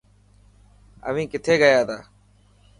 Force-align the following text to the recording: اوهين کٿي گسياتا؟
اوهين 1.07 1.27
کٿي 1.31 1.53
گسياتا؟ 1.61 1.97